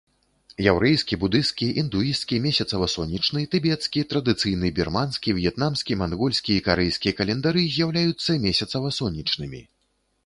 [0.67, 9.61] Яўрэйскі, будысцкі, індуісцкі месяцава-сонечны, тыбецкі, традыцыйны бірманскі, в'етнамскі, мангольскі і карэйскі календары з'яўляюцца месяцава-сонечнымі.